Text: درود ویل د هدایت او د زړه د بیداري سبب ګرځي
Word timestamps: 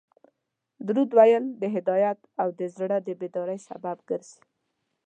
درود 0.87 1.09
ویل 1.17 1.45
د 1.61 1.63
هدایت 1.75 2.19
او 2.41 2.47
د 2.59 2.61
زړه 2.77 2.97
د 3.07 3.07
بیداري 3.19 3.57
سبب 3.67 3.97
ګرځي 4.09 4.41